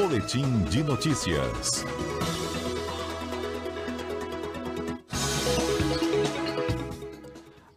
[0.00, 1.84] Boletim de notícias.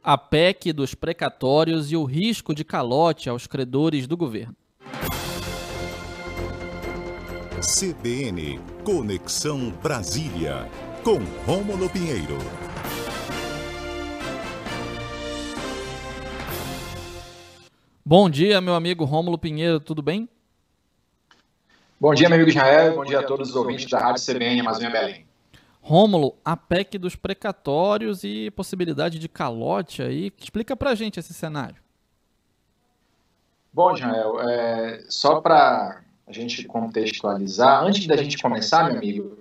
[0.04, 4.56] A PEC dos precatórios e o risco de calote aos credores do governo.
[7.60, 10.70] CBN Conexão Brasília,
[11.04, 11.18] com
[11.52, 12.38] Rômulo Pinheiro.
[18.06, 20.30] Bom dia, meu amigo Rômulo Pinheiro, tudo bem?
[22.02, 24.90] Bom dia, meu amigo Israel, bom dia a todos os ouvintes da Rádio CBN Amazônia
[24.90, 25.28] Belém.
[25.80, 31.76] Rômulo, a PEC dos precatórios e possibilidade de calote aí, explica pra gente esse cenário.
[33.72, 39.38] Bom, Israel, é, só para a gente contextualizar, antes da gente começar, meu amigo,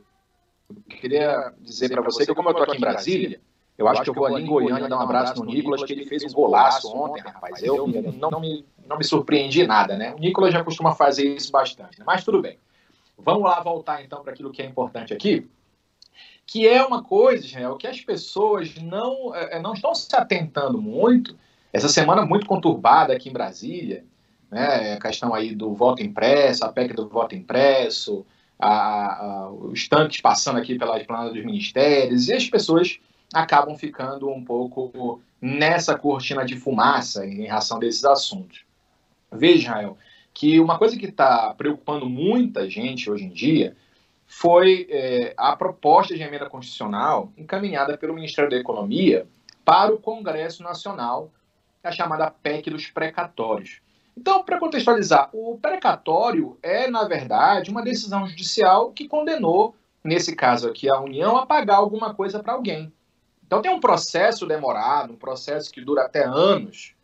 [0.68, 3.40] eu queria dizer para você que como eu estou aqui em Brasília,
[3.78, 6.04] eu acho que eu vou ali em Goiânia dar um abraço no Nicolas, que ele
[6.04, 7.62] fez um golaço ontem, rapaz.
[7.62, 10.12] Eu não me, não me surpreendi nada, né?
[10.12, 12.04] O Nicolas já costuma fazer isso bastante, né?
[12.04, 12.58] mas tudo bem.
[13.16, 15.48] Vamos lá voltar então para aquilo que é importante aqui,
[16.44, 21.38] que é uma coisa, Israel, que as pessoas não, é, não estão se atentando muito.
[21.72, 24.04] Essa semana muito conturbada aqui em Brasília,
[24.50, 24.94] né?
[24.94, 28.26] A questão aí do voto impresso, a PEC do voto impresso,
[28.58, 32.98] a, a, os tanques passando aqui pela esplanada dos ministérios, e as pessoas
[33.32, 38.68] acabam ficando um pouco nessa cortina de fumaça em relação desses assuntos.
[39.32, 39.98] Veja, Israel,
[40.32, 43.76] que uma coisa que está preocupando muita gente hoje em dia
[44.26, 49.26] foi é, a proposta de emenda constitucional encaminhada pelo Ministério da Economia
[49.64, 51.30] para o Congresso Nacional,
[51.82, 53.80] a chamada PEC dos precatórios.
[54.16, 60.68] Então, para contextualizar, o precatório é, na verdade, uma decisão judicial que condenou, nesse caso
[60.68, 62.92] aqui, a União a pagar alguma coisa para alguém.
[63.46, 66.94] Então, tem um processo demorado, um processo que dura até anos.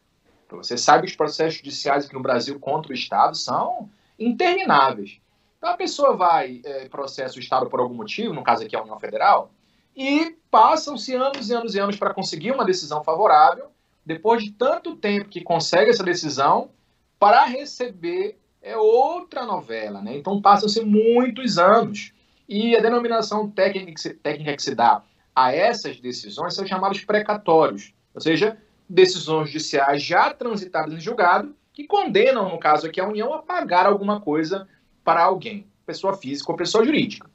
[0.51, 5.19] Você sabe que os processos judiciais aqui no Brasil contra o Estado são intermináveis.
[5.59, 8.83] Então, a pessoa vai, é, processa o Estado por algum motivo, no caso aqui a
[8.83, 9.51] União Federal,
[9.97, 13.71] e passam-se anos e anos e anos para conseguir uma decisão favorável.
[14.05, 16.71] Depois de tanto tempo que consegue essa decisão,
[17.19, 20.17] para receber é outra novela, né?
[20.17, 22.13] Então passam-se muitos anos.
[22.49, 25.03] E a denominação técnica que, se, técnica que se dá
[25.35, 28.59] a essas decisões são chamados precatórios, ou seja,
[28.89, 33.87] decisões judiciais já transitadas em julgado que condenam, no caso aqui, a União a pagar
[33.87, 34.67] alguma coisa
[35.05, 37.31] para alguém, pessoa física ou pessoa jurídica.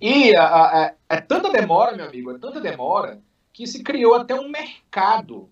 [0.00, 3.20] E a, a, a, é tanta demora, meu amigo, é tanta demora,
[3.52, 5.48] que se criou até um mercado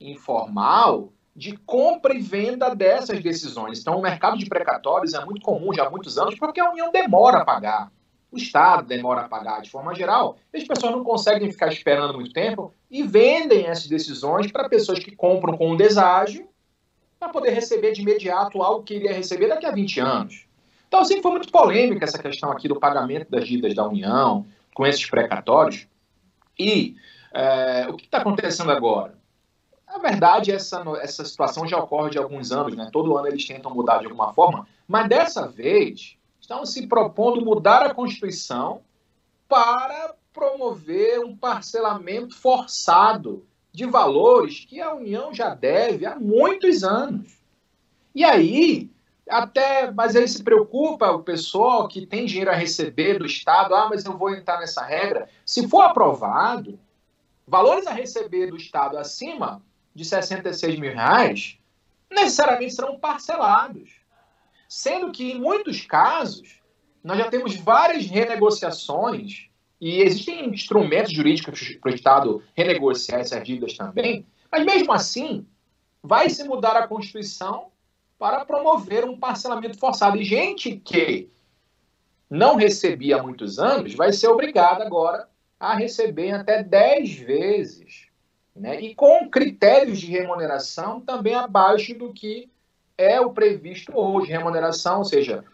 [0.00, 3.80] informal de compra e venda dessas decisões.
[3.80, 6.92] Então, o mercado de precatórios é muito comum já há muitos anos, porque a União
[6.92, 7.90] demora a pagar.
[8.32, 12.32] O Estado demora a pagar de forma geral, as pessoas não conseguem ficar esperando muito
[12.32, 16.48] tempo e vendem essas decisões para pessoas que compram com um deságio
[17.20, 20.46] para poder receber de imediato algo que iria receber daqui a 20 anos.
[20.88, 24.86] Então, assim, foi muito polêmica essa questão aqui do pagamento das dívidas da União com
[24.86, 25.86] esses precatórios.
[26.58, 26.96] E
[27.34, 29.14] é, o que está acontecendo agora?
[29.86, 32.88] Na verdade, essa, essa situação já ocorre de alguns anos, né?
[32.90, 37.82] Todo ano eles tentam mudar de alguma forma, mas dessa vez estão se propondo mudar
[37.82, 38.82] a Constituição
[39.48, 47.40] para promover um parcelamento forçado de valores que a União já deve há muitos anos.
[48.14, 48.90] E aí,
[49.28, 53.88] até, mas aí se preocupa o pessoal que tem dinheiro a receber do Estado, ah,
[53.88, 55.28] mas eu vou entrar nessa regra.
[55.46, 56.78] Se for aprovado,
[57.46, 59.62] valores a receber do Estado acima
[59.94, 61.56] de 66 mil reais
[62.10, 64.01] necessariamente serão parcelados.
[64.74, 66.62] Sendo que, em muitos casos,
[67.04, 73.76] nós já temos várias renegociações e existem instrumentos jurídicos para o Estado renegociar essas dívidas
[73.76, 75.46] também, mas mesmo assim,
[76.02, 77.66] vai se mudar a Constituição
[78.18, 80.16] para promover um parcelamento forçado.
[80.16, 81.28] E gente que
[82.30, 85.28] não recebia há muitos anos vai ser obrigada agora
[85.60, 88.06] a receber até 10 vezes
[88.56, 88.80] né?
[88.80, 92.50] e com critérios de remuneração também abaixo do que
[93.02, 95.44] é o previsto hoje, remuneração, ou seja,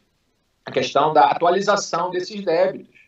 [0.64, 2.98] a questão da atualização desses débitos.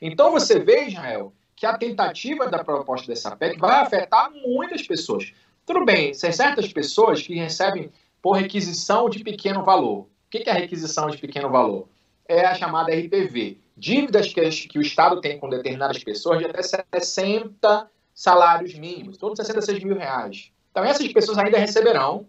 [0.00, 5.32] Então você vê, Israel, que a tentativa da proposta dessa PEC vai afetar muitas pessoas.
[5.66, 7.90] Tudo bem, tem certas pessoas que recebem
[8.22, 10.00] por requisição de pequeno valor.
[10.00, 11.88] O que é a requisição de pequeno valor?
[12.28, 13.58] É a chamada RPV.
[13.76, 19.82] Dívidas que, o Estado tem com determinadas pessoas de até 60 salários mínimos, todos 66
[19.84, 20.50] mil reais.
[20.70, 22.26] Então, essas pessoas ainda receberão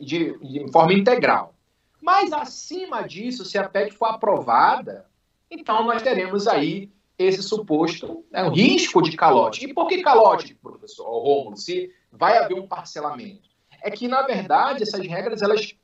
[0.00, 1.54] de, de forma integral.
[2.00, 5.06] Mas, acima disso, se a PEC for aprovada,
[5.50, 9.64] então nós teremos aí esse suposto né, risco de calote.
[9.64, 13.50] E por que calote, professor Romulo, se vai haver um parcelamento?
[13.82, 15.74] É que, na verdade, essas regras, elas,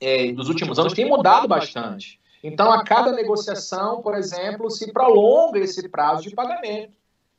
[0.00, 2.20] é, últimos anos, têm mudado bastante.
[2.42, 6.92] Então, a cada negociação, por exemplo, se prolonga esse prazo de pagamento.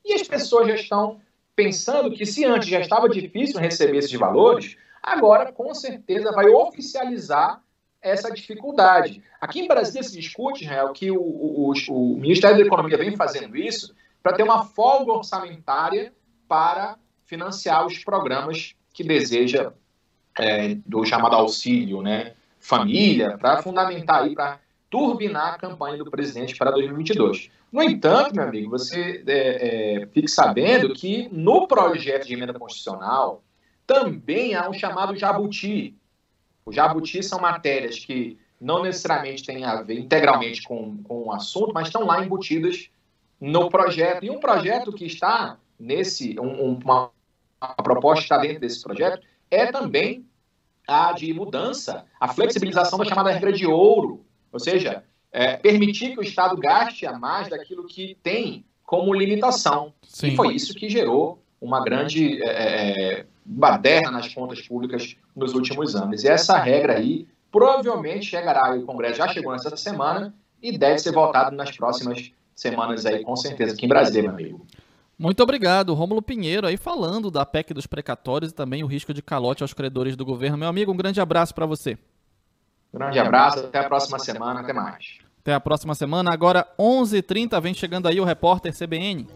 [0.06, 1.20] E as pessoas já estão
[1.56, 7.62] pensando que, se antes já estava difícil receber esses valores, agora com certeza vai oficializar
[8.02, 9.24] essa dificuldade.
[9.40, 13.56] Aqui em Brasília se discute, Israel, que o, o, o Ministério da Economia vem fazendo
[13.56, 13.94] isso
[14.24, 16.14] para ter uma folga orçamentária
[16.48, 19.72] para financiar os programas que deseja
[20.38, 24.60] é, do chamado auxílio, né, família, para fundamentar aí, para
[24.90, 27.50] turbinar a campanha do presidente para 2022.
[27.72, 33.42] No entanto, meu amigo, você é, é, fique sabendo que no projeto de emenda constitucional
[33.92, 35.98] também há um chamado jabuti.
[36.66, 41.74] O jabuti são matérias que não necessariamente têm a ver integralmente com, com o assunto,
[41.74, 42.90] mas estão lá embutidas
[43.40, 44.24] no projeto.
[44.24, 47.12] E um projeto que está nesse, um, uma,
[47.62, 50.26] uma proposta que está dentro desse projeto é também
[50.88, 56.20] a de mudança, a flexibilização da chamada regra de ouro, ou seja, é, permitir que
[56.20, 59.94] o Estado gaste a mais daquilo que tem como limitação.
[60.04, 60.28] Sim.
[60.28, 65.96] E foi isso que gerou uma grande é, é, baderna nas contas públicas nos últimos
[65.96, 66.24] anos.
[66.24, 71.12] E essa regra aí provavelmente chegará, o Congresso já chegou nessa semana e deve ser
[71.12, 74.66] votado nas próximas semanas aí, com certeza, aqui em Brasília, meu amigo.
[75.18, 79.22] Muito obrigado, Rômulo Pinheiro, aí falando da PEC dos precatórios e também o risco de
[79.22, 80.58] calote aos credores do governo.
[80.58, 81.98] Meu amigo, um grande abraço para você.
[82.94, 85.20] Grande abraço, até a próxima semana, até mais.
[85.40, 86.32] Até a próxima semana.
[86.34, 89.28] Agora, 11h30, vem chegando aí o repórter CBN.